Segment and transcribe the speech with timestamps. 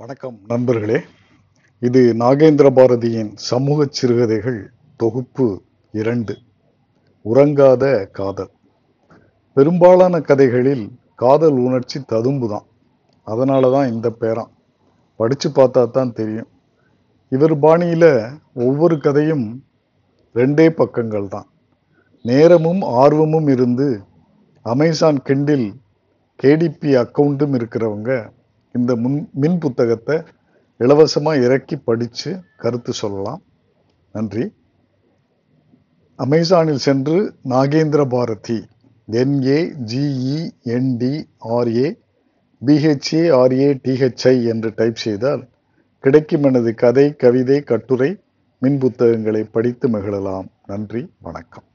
[0.00, 0.98] வணக்கம் நண்பர்களே.
[1.80, 5.46] இது நாகேந்திர பாரதியின் சமூக சிறுகதைகள் தொகுப்பு
[5.92, 6.34] இரண்டு
[7.24, 8.50] உறங்காத காதல்.
[9.56, 10.84] பெரும்பாலான கதைகளில்
[11.14, 12.66] காதல் உணர்ச்சி ததும்புதான்.
[13.24, 14.50] அதனால தான் இந்த பேரம்.
[15.16, 16.50] படித்து பார்த்தா தான் தெரியும்.
[17.28, 18.10] இவர் பாணியில்
[18.54, 19.46] ஒவ்வொரு கதையும்
[20.34, 21.48] ரெண்டே பக்கங்கள் தான்
[22.24, 24.00] நேரமும் ஆர்வமும் இருந்து
[24.62, 25.68] அமேசான் கிண்டில்
[26.40, 28.12] கேடிபி அக்கௌண்ட்டும் இருக்கிறவங்க
[28.72, 30.22] இந்த முன் மின் புத்தகத்தை
[30.78, 33.42] இலவசமாக இறக்கி படித்து கருத்து சொல்லலாம்.
[34.12, 34.52] நன்றி.
[36.18, 38.66] அமேசானில் சென்று Nagendra Bharathi
[39.10, 39.58] N A
[39.92, 41.86] G E N D R A
[42.66, 45.48] B H A R A T H I என்று டைப் செய்தால்
[46.00, 48.20] கிடைக்கும் எனது கதை கவிதை கட்டுரை
[48.58, 50.48] மின் புத்தகங்களை படித்து மகிழலாம்.
[50.66, 51.10] நன்றி.
[51.20, 51.67] வணக்கம்.